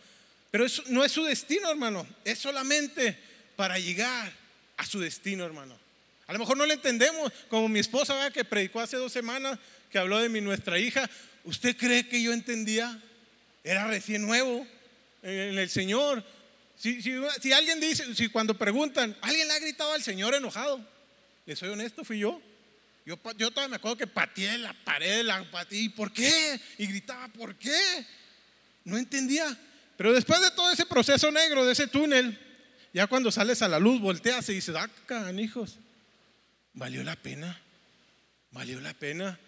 [0.51, 2.07] Pero eso no es su destino, hermano.
[2.25, 3.19] Es solamente
[3.57, 4.33] para llegar
[4.77, 5.79] a su destino, hermano.
[6.27, 9.59] A lo mejor no le entendemos, como mi esposa que predicó hace dos semanas,
[9.91, 11.09] que habló de mi nuestra hija.
[11.45, 13.01] ¿Usted cree que yo entendía?
[13.65, 14.67] Era recién nuevo
[15.23, 16.25] en el Señor.
[16.77, 20.81] Si, si, alguien dice, si cuando preguntan, alguien le ha gritado al Señor enojado,
[21.45, 22.41] le soy honesto, fui yo.
[23.05, 26.61] Yo, yo todavía me acuerdo que pateé la pared, la pateé, ¿y por qué?
[26.79, 28.07] Y gritaba, ¿por qué?
[28.85, 29.57] No entendía.
[29.97, 32.39] Pero después de todo ese proceso negro, de ese túnel,
[32.93, 35.79] ya cuando sales a la luz, volteas y dices, ah, hijos,
[36.73, 37.61] valió la pena,
[38.51, 39.39] valió la pena.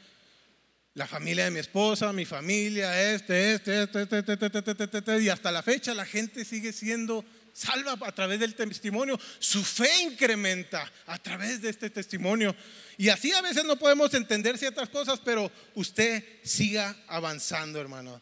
[0.94, 5.22] La familia de mi esposa, mi familia, este, este, este, este, este, este, este, este,
[5.22, 9.18] y hasta la fecha la gente sigue siendo salva a través del testimonio.
[9.38, 12.54] Su fe incrementa a través de este testimonio.
[12.98, 18.20] Y así a veces no podemos entender ciertas cosas, pero usted siga avanzando, hermano.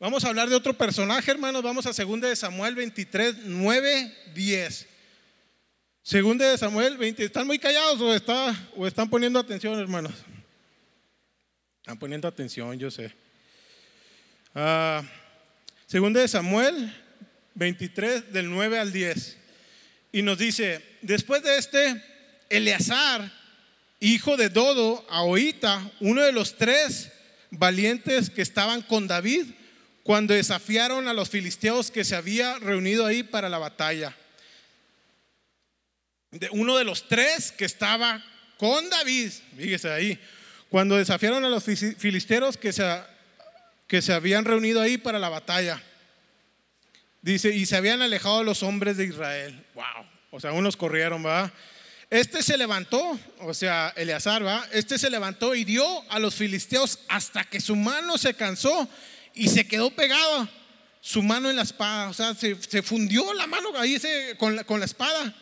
[0.00, 1.62] Vamos a hablar de otro personaje, hermanos.
[1.62, 4.86] Vamos a 2 de Samuel 23, 9, 10.
[6.10, 7.24] 2 de Samuel 20.
[7.24, 10.12] ¿Están muy callados o, o están poniendo atención, hermanos?
[11.80, 13.14] Están poniendo atención, yo sé.
[14.54, 15.02] Uh,
[16.12, 17.03] de Samuel
[17.54, 19.38] 23, del 9 al 10.
[20.12, 22.04] y nos dice, después de este,
[22.48, 23.32] Eleazar,
[24.00, 27.10] hijo de Dodo, Ahoita, uno de los tres
[27.50, 29.46] valientes que estaban con David,
[30.02, 34.14] cuando desafiaron a los filisteos que se había reunido ahí para la batalla.
[36.30, 38.22] De uno de los tres que estaba
[38.58, 40.20] con David, fíjese ahí,
[40.68, 42.84] cuando desafiaron a los filisteos que se,
[43.86, 45.82] que se habían reunido ahí para la batalla.
[47.24, 49.64] Dice, y se habían alejado los hombres de Israel.
[49.72, 50.06] Wow.
[50.30, 51.50] O sea, unos corrieron, ¿va?
[52.10, 54.62] Este se levantó, o sea, Eleazar, ¿va?
[54.72, 58.86] Este se levantó y dio a los filisteos hasta que su mano se cansó
[59.32, 60.46] y se quedó pegado
[61.00, 62.10] su mano en la espada.
[62.10, 63.98] O sea, se, fundió la mano ahí
[64.36, 65.34] con, la, con, la, espada.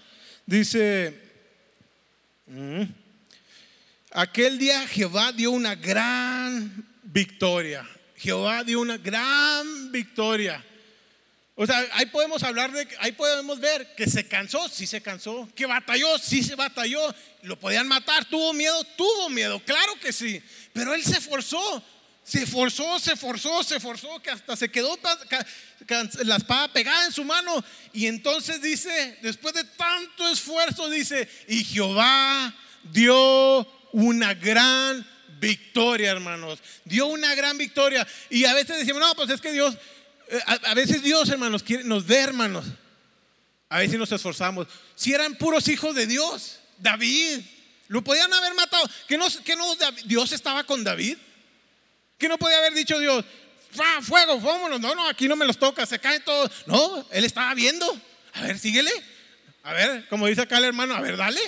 [0.46, 1.20] Dice,
[2.46, 2.82] mm,
[4.12, 7.84] aquel día Jehová dio una gran victoria.
[8.14, 10.64] Jehová dio una gran victoria.
[11.54, 15.48] O sea, ahí podemos hablar de, ahí podemos ver que se cansó, sí se cansó,
[15.54, 20.42] que batalló, sí se batalló, lo podían matar, tuvo miedo, tuvo miedo, claro que sí,
[20.72, 21.84] pero él se forzó,
[22.24, 24.98] se forzó, se forzó, se forzó, que hasta se quedó
[26.24, 27.64] la espada pegada en su mano.
[27.92, 35.06] Y entonces dice, después de tanto esfuerzo, dice, y Jehová dio una gran
[35.40, 36.60] victoria, hermanos.
[36.84, 38.06] Dio una gran victoria.
[38.30, 39.76] Y a veces decimos, no, pues es que Dios,
[40.32, 42.64] eh, a, veces Dios, hermanos, nos ve, hermanos.
[43.68, 44.66] A veces nos esforzamos.
[44.94, 47.40] Si eran puros hijos de Dios, David,
[47.88, 48.88] lo podían haber matado.
[49.06, 49.66] Que no, que no
[50.06, 51.18] Dios estaba con David.
[52.16, 53.24] Que no podía haber dicho Dios,
[54.00, 54.80] fuego, vámonos.
[54.80, 56.50] No, no, aquí no me los toca, se caen todos.
[56.66, 57.86] No, él estaba viendo.
[58.32, 58.90] A ver, síguele.
[59.64, 61.40] A ver, como dice acá el hermano, a ver, dale.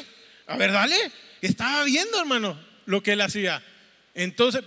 [0.46, 1.10] A ver, dale.
[1.40, 3.64] Estaba viendo, hermano, lo que él hacía.
[4.12, 4.62] Entonces,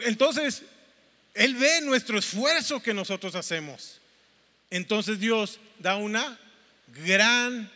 [0.00, 0.62] entonces
[1.38, 4.00] él ve nuestro esfuerzo que nosotros hacemos.
[4.70, 6.36] Entonces Dios da una
[6.88, 7.70] gran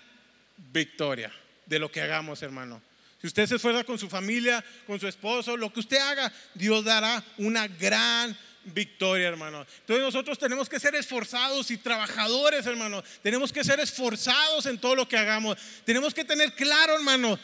[0.72, 1.32] victoria
[1.66, 2.82] de lo que hagamos, hermano.
[3.20, 6.84] Si usted se esfuerza con su familia, con su esposo, lo que usted haga, Dios
[6.84, 9.64] dará una gran victoria, hermano.
[9.78, 13.00] Entonces nosotros tenemos que ser esforzados y trabajadores, hermano.
[13.22, 15.56] Tenemos que ser esforzados en todo lo que hagamos.
[15.84, 17.38] Tenemos que tener claro, hermano,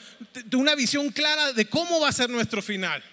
[0.52, 3.04] una visión clara de cómo va a ser nuestro final.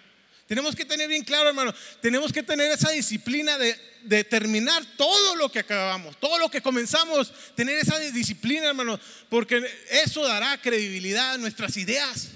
[0.47, 5.51] Tenemos que tener bien claro, hermano, tenemos que tener esa disciplina de, terminar todo lo
[5.51, 11.37] que acabamos, todo lo que comenzamos, tener esa disciplina, hermano, porque eso dará credibilidad a
[11.39, 12.29] nuestras ideas.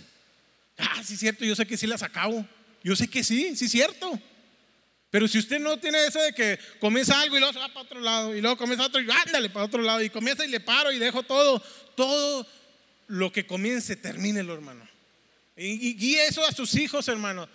[0.79, 2.43] Ah, sí, cierto, yo sé que sí las acabo.
[2.83, 4.19] Yo sé que sí, sí, cierto.
[5.11, 7.81] Pero si usted no tiene eso de que comienza algo y luego se va para
[7.81, 10.61] otro lado, y luego comienza otro y ándale para otro lado, y comienza y le
[10.61, 11.61] paro y dejo todo,
[11.95, 12.47] todo
[13.07, 14.87] lo que comience, termínelo, hermano.
[15.55, 17.47] Y guíe eso a sus hijos, hermano.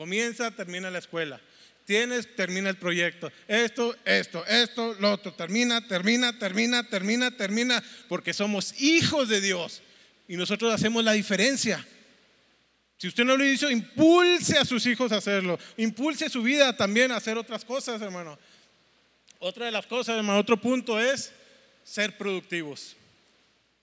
[0.00, 1.38] Comienza, termina la escuela.
[1.84, 3.30] Tienes, termina el proyecto.
[3.46, 5.34] Esto, esto, esto, lo otro.
[5.34, 7.84] Termina, termina, termina, termina, termina.
[8.08, 9.82] Porque somos hijos de Dios.
[10.26, 11.86] Y nosotros hacemos la diferencia.
[12.96, 15.58] Si usted no lo hizo, impulse a sus hijos a hacerlo.
[15.76, 18.38] Impulse su vida también a hacer otras cosas, hermano.
[19.38, 21.30] Otra de las cosas, hermano, otro punto es
[21.84, 22.96] ser productivos.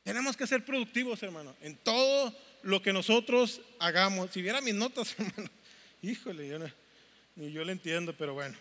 [0.02, 4.32] Tenemos que ser productivos, hermano, en todo lo que nosotros hagamos.
[4.32, 5.52] Si viera mis notas, hermano,
[6.08, 6.58] Híjole, yo
[7.36, 8.58] ni yo le entiendo, pero bueno.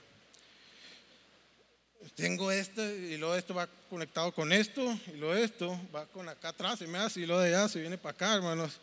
[2.16, 6.48] Tengo esto y luego esto va conectado con esto y luego esto va con acá
[6.48, 8.80] atrás y me hace y luego de allá se viene para acá, hermanos.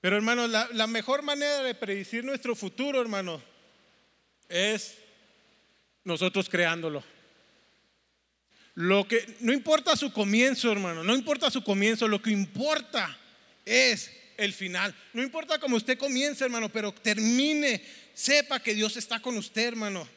[0.00, 3.42] Pero hermanos, la, mejor manera de predecir nuestro futuro, hermano,
[4.48, 4.94] es
[6.04, 7.04] nosotros creándolo.
[8.76, 13.14] Lo que no importa su comienzo, hermano, no importa su comienzo, lo que importa
[13.66, 14.94] es el final.
[15.12, 17.84] No importa cómo usted comience, hermano, pero termine.
[18.14, 20.08] Sepa que Dios está con usted, hermano.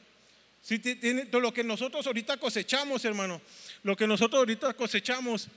[0.62, 3.42] Si tiene, lo que nosotros ahorita cosechamos, hermano,
[3.84, 5.48] lo que nosotros ahorita cosechamos,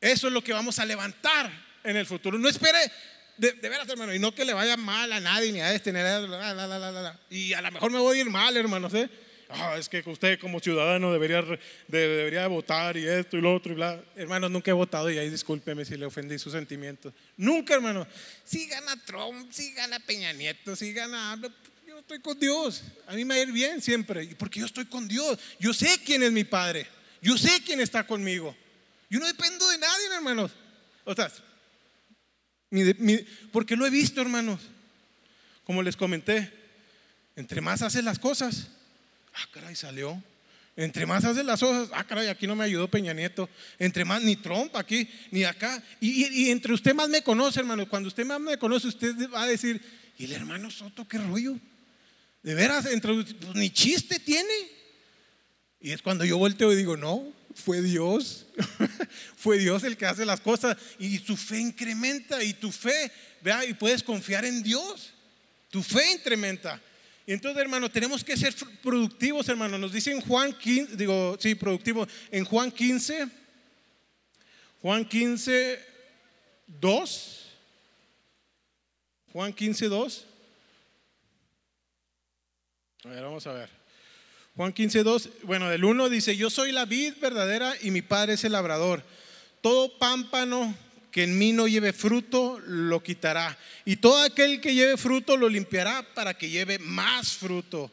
[0.00, 1.50] eso es lo que vamos a levantar
[1.82, 2.38] en el futuro.
[2.38, 2.78] No espere,
[3.38, 6.00] de, veras, hermano, y no que le vaya mal a nadie ni a este, ni
[6.00, 9.08] a y a lo mejor me voy a ir mal, hermano, ¿sí?
[9.48, 11.44] Ah, es que usted como ciudadano debería,
[11.86, 14.02] debería votar y esto y lo otro y bla.
[14.16, 17.12] Hermano, nunca he votado y ahí discúlpeme si le ofendí sus sentimientos.
[17.36, 18.06] Nunca, hermano.
[18.44, 21.40] Si gana Trump, si gana Peña Nieto, si gana...
[21.86, 22.82] Yo estoy con Dios.
[23.06, 24.26] A mí me va a ir bien siempre.
[24.38, 25.38] Porque yo estoy con Dios.
[25.58, 26.86] Yo sé quién es mi Padre.
[27.22, 28.54] Yo sé quién está conmigo.
[29.10, 30.50] Yo no dependo de nadie, hermanos.
[31.04, 31.32] O sea,
[33.52, 34.60] porque lo he visto, hermanos.
[35.64, 36.52] Como les comenté,
[37.36, 38.68] entre más haces las cosas,
[39.38, 40.20] Ah, caray, salió.
[40.76, 43.48] Entre más hace las cosas, ah, caray, aquí no me ayudó Peña Nieto.
[43.78, 45.82] Entre más, ni Trump aquí, ni acá.
[46.00, 47.88] Y, entre usted más me conoce, hermano.
[47.88, 49.80] Cuando usted más me conoce, usted va a decir,
[50.18, 51.58] ¿y el hermano Soto qué rollo?
[52.42, 54.54] De veras, entre, pues, ni chiste tiene.
[55.80, 58.46] Y es cuando yo volteo y digo, no, fue Dios.
[59.36, 60.76] fue Dios el que hace las cosas.
[60.98, 65.12] Y tu fe incrementa y tu fe, vea, y puedes confiar en Dios.
[65.70, 66.80] Tu fe incrementa.
[67.28, 69.76] Y entonces, hermano, tenemos que ser productivos, hermano.
[69.76, 73.28] Nos dice en Juan 15, digo, sí, productivo, en Juan 15,
[74.80, 75.78] Juan 15,
[76.68, 77.46] 2.
[79.30, 80.26] Juan 15, 2.
[83.04, 83.68] A ver, vamos a ver.
[84.56, 85.28] Juan 15, 2.
[85.42, 89.04] Bueno, del 1 dice: Yo soy la vid verdadera y mi padre es el labrador.
[89.60, 90.74] Todo pámpano
[91.10, 93.58] que en mí no lleve fruto, lo quitará.
[93.84, 97.90] Y todo aquel que lleve fruto, lo limpiará para que lleve más fruto.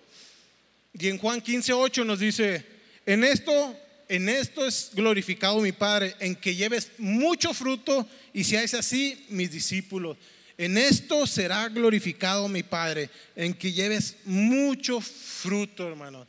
[0.94, 2.66] Y en Juan 15, 8 nos dice:
[3.06, 8.74] En esto, en esto es glorificado mi Padre, en que lleves mucho fruto y seáis
[8.74, 10.18] así mis discípulos.
[10.58, 16.26] En esto será glorificado mi Padre, en que lleves mucho fruto, hermano.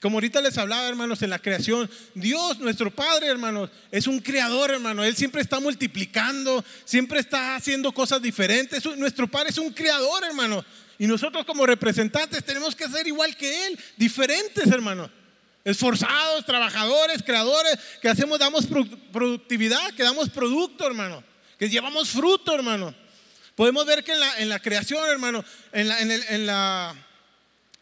[0.00, 4.70] Como ahorita les hablaba, hermanos, en la creación, Dios, nuestro Padre, hermanos, es un creador,
[4.70, 5.02] hermano.
[5.02, 8.84] Él siempre está multiplicando, siempre está haciendo cosas diferentes.
[8.96, 10.64] Nuestro Padre es un creador, hermano.
[10.98, 15.10] Y nosotros como representantes tenemos que ser igual que Él, diferentes, hermano.
[15.64, 18.66] Esforzados, trabajadores, creadores, que hacemos, damos
[19.12, 21.24] productividad, que damos producto, hermano.
[21.58, 22.94] Que llevamos fruto, hermano.
[23.56, 26.94] Podemos ver que en la, creación, hermano, en la, en, la,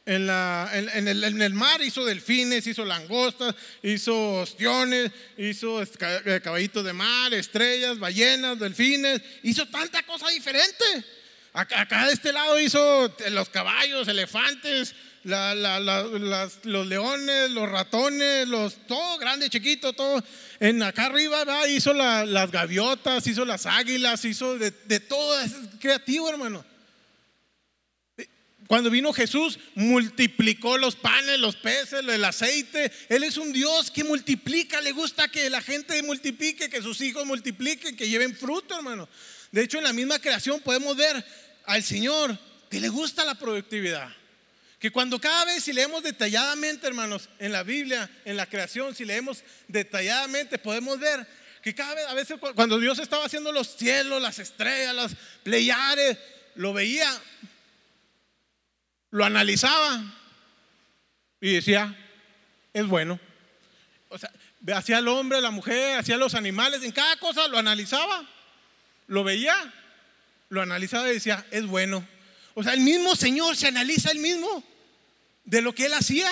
[0.06, 6.92] en, el, en, el, mar hizo delfines, hizo langostas, hizo ostiones, hizo eh, caballitos de
[6.92, 10.84] mar, estrellas, ballenas, delfines, hizo tanta cosa diferente.
[11.52, 19.48] Acá, de este lado hizo los caballos, elefantes, los leones, los ratones, los, todo grande,
[19.50, 20.22] chiquito, todo.
[20.60, 26.64] En acá arriba hizo las gaviotas, hizo las águilas, hizo de, todo, es creativo, hermano.
[28.66, 32.90] Cuando vino Jesús, multiplicó los panes, los peces, el aceite.
[33.08, 37.24] Él es un Dios que multiplica, le gusta que la gente multiplique, que sus hijos
[37.26, 39.08] multipliquen, que lleven fruto, hermano.
[39.52, 41.24] De hecho, en la misma creación podemos ver
[41.64, 44.08] al Señor que le gusta la productividad.
[44.78, 49.04] Que cuando cada vez, si leemos detalladamente, hermanos, en la Biblia, en la creación, si
[49.04, 51.26] leemos detalladamente, podemos ver
[51.62, 56.18] que cada vez, a veces cuando Dios estaba haciendo los cielos, las estrellas, las pleyares,
[56.54, 57.10] lo veía,
[59.16, 60.04] lo analizaba
[61.40, 61.96] y decía,
[62.74, 63.18] es bueno.
[64.10, 64.30] O sea,
[64.74, 68.28] hacía al hombre, la mujer, hacía los animales, en cada cosa lo analizaba,
[69.06, 69.56] lo veía,
[70.50, 72.06] lo analizaba y decía, es bueno.
[72.52, 74.62] O sea, el mismo Señor se analiza el mismo
[75.46, 76.30] de lo que él hacía.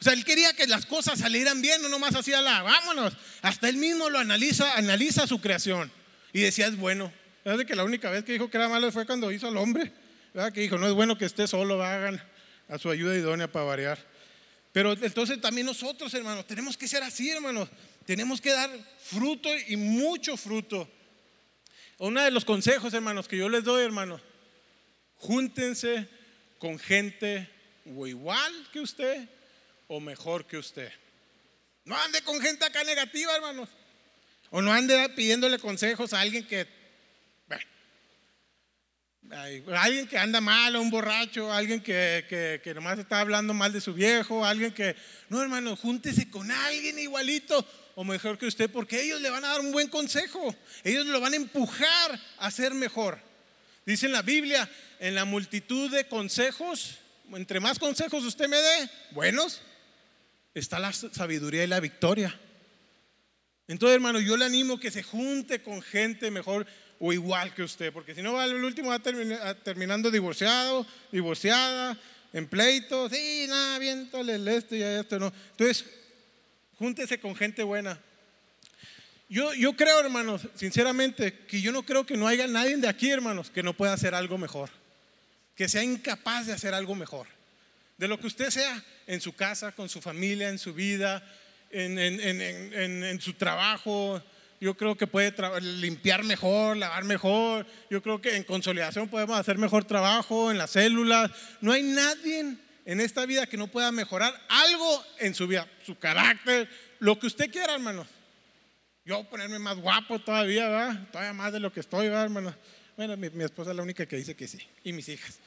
[0.00, 3.12] O sea, él quería que las cosas salieran bien, no nomás hacía la, vámonos.
[3.42, 5.92] Hasta él mismo lo analiza, analiza su creación.
[6.32, 7.12] Y decía, es bueno.
[7.44, 9.92] ¿Verdad que la única vez que dijo que era malo fue cuando hizo al hombre?
[10.34, 10.52] ¿Verdad?
[10.52, 12.22] Que dijo, no es bueno que esté solo, hagan
[12.68, 13.98] a su ayuda idónea para variar.
[14.72, 17.70] Pero entonces también nosotros, hermanos, tenemos que ser así, hermanos.
[18.04, 20.86] Tenemos que dar fruto y mucho fruto.
[21.98, 24.20] Uno de los consejos, hermanos, que yo les doy, hermanos,
[25.24, 26.06] Júntense
[26.58, 27.48] con gente
[27.96, 29.26] o igual que usted
[29.88, 30.92] o mejor que usted.
[31.86, 33.68] No ande con gente acá negativa, hermanos.
[34.50, 36.66] O no ande pidiéndole consejos a alguien que,
[39.30, 43.80] alguien que anda mal, un borracho, alguien que, que, que, nomás está hablando mal de
[43.80, 44.96] su viejo, alguien que,
[45.28, 49.48] no, hermano, júntese con alguien igualito o mejor que usted, porque ellos le van a
[49.48, 50.54] dar un buen consejo.
[50.82, 53.18] Ellos lo van a empujar a ser mejor.
[53.86, 56.98] Dice en la Biblia, en la multitud de consejos,
[57.32, 59.62] entre más consejos usted me dé, buenos,
[60.54, 62.38] está la sabiduría y la victoria.
[63.66, 66.66] Entonces, hermano, yo le animo que se junte con gente mejor
[67.06, 71.98] o igual que usted, porque si no, el último va terminar, terminando divorciado, divorciada,
[72.32, 75.30] en pleito, sí, nada, el esto y esto, no.
[75.50, 75.84] Entonces,
[76.78, 78.00] júntese con gente buena.
[79.28, 83.10] Yo, yo creo, hermanos, sinceramente, que yo no creo que no haya nadie de aquí,
[83.10, 84.70] hermanos, que no pueda hacer algo mejor.
[85.56, 87.26] Que sea incapaz de hacer algo mejor.
[87.98, 91.22] De lo que usted sea en su casa, con su familia, en su vida,
[91.70, 94.22] en, en, su trabajo.
[94.60, 97.66] Yo creo que puede limpiar mejor, lavar mejor.
[97.90, 101.30] Yo creo que en consolidación podemos hacer mejor trabajo, en las células.
[101.60, 105.98] No hay nadie en esta vida que no pueda mejorar algo en su vida, su
[105.98, 108.06] carácter, lo que usted quiera, hermanos.
[109.04, 111.08] Yo ponerme más guapo todavía, ¿verdad?
[111.10, 112.54] Todavía más de lo que estoy, ¿verdad, hermano?
[112.96, 115.38] Bueno, mi, esposa es la única que dice que sí, y mis hijas.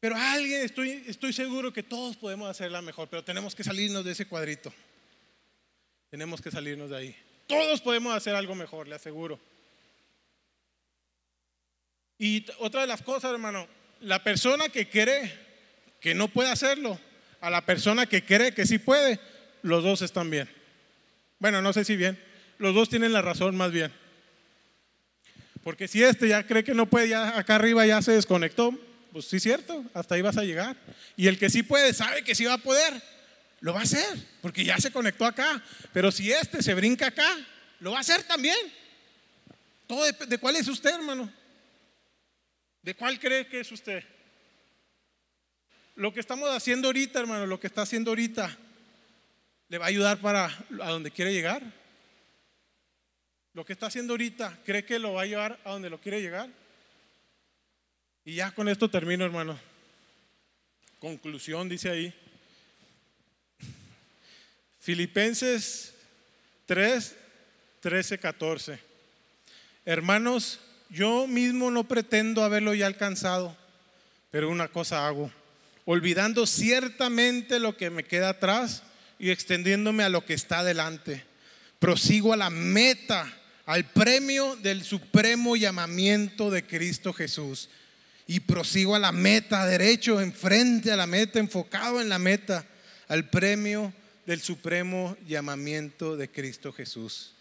[0.00, 4.12] Pero alguien, estoy, estoy seguro que todos podemos hacerla mejor, pero tenemos que salirnos de
[4.12, 4.72] ese cuadrito.
[6.10, 7.16] Tenemos que salirnos de ahí.
[7.46, 9.38] Todos podemos hacer algo mejor, le aseguro.
[12.18, 13.68] Y otra de las cosas, hermano,
[14.00, 15.32] la persona que cree
[16.00, 16.98] que no puede hacerlo,
[17.40, 19.20] a la persona que cree que sí puede,
[19.62, 20.48] los dos están bien.
[21.38, 22.18] Bueno, no sé si bien,
[22.58, 23.92] los dos tienen la razón más bien.
[25.62, 28.72] Porque si este ya cree que no puede, ya acá arriba ya se desconectó,
[29.12, 30.76] pues sí, cierto, hasta ahí vas a llegar.
[31.16, 33.02] Y el que sí puede, sabe que sí va a poder,
[33.60, 35.62] lo va a hacer, porque ya se conectó acá.
[35.92, 37.36] Pero si este se brinca acá,
[37.80, 38.56] lo va a hacer también.
[39.86, 41.32] Todo de, de cuál es usted, hermano.
[42.82, 44.04] ¿De cuál cree que es usted?
[45.96, 48.56] Lo que estamos haciendo ahorita, hermano, lo que está haciendo ahorita,
[49.68, 51.62] ¿le va a ayudar para a donde quiere llegar?
[53.54, 56.20] Lo que está haciendo ahorita, ¿cree que lo va a llevar a donde lo quiere
[56.20, 56.50] llegar?
[58.26, 59.58] Y ya con esto termino, hermano.
[60.98, 62.14] Conclusión, dice ahí.
[64.86, 65.94] Filipenses
[66.66, 67.16] 3,
[67.80, 68.78] 13, 14.
[69.84, 70.60] Hermanos,
[70.90, 73.56] yo mismo no pretendo haberlo ya alcanzado,
[74.30, 75.32] pero una cosa hago,
[75.86, 78.84] olvidando ciertamente lo que me queda atrás
[79.18, 81.24] y extendiéndome a lo que está delante.
[81.80, 83.26] Prosigo a la meta,
[83.64, 87.70] al premio del supremo llamamiento de Cristo Jesús
[88.28, 92.64] y prosigo a la meta, derecho, enfrente a la meta, enfocado en la meta,
[93.08, 93.92] al premio
[94.26, 97.34] del supremo llamamiento de Cristo Jesús.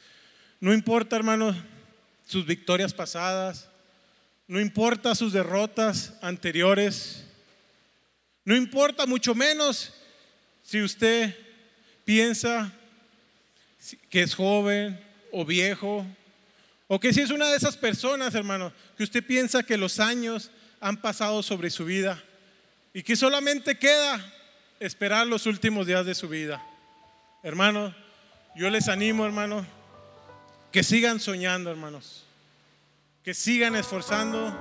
[0.59, 1.55] No importa, hermanos,
[2.25, 3.67] sus victorias pasadas,
[4.47, 7.23] no importa sus derrotas anteriores,
[8.43, 9.93] no importa mucho menos
[10.63, 11.35] si usted
[12.05, 12.71] piensa
[14.09, 14.99] que es joven
[15.31, 16.05] o viejo,
[16.87, 20.51] o que si es una de esas personas, hermano, que usted piensa que los años
[20.79, 22.23] han pasado sobre su vida
[22.93, 24.23] y que solamente queda
[24.79, 26.63] esperar los últimos días de su vida.
[27.45, 27.93] Hermano,
[28.55, 29.63] yo les animo, hermano,
[30.71, 32.25] que sigan soñando, hermanos,
[33.23, 34.51] que sigan esforzando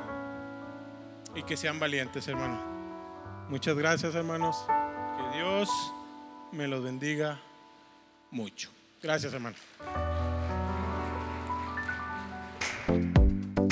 [1.35, 2.63] y que sean valientes, hermano.
[3.49, 4.67] Muchas gracias, hermanos.
[5.17, 5.71] Que Dios
[6.53, 7.41] me los bendiga
[8.31, 8.71] mucho.
[9.03, 9.57] Gracias, hermano.